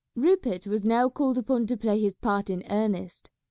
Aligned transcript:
Rupert 0.15 0.65
was 0.65 0.83
now 0.83 1.09
called 1.09 1.37
upon 1.37 1.67
to 1.67 1.77
play 1.77 1.99
his 1.99 2.17
part 2.17 2.49
in 2.49 2.63
earnest. 2.71 3.29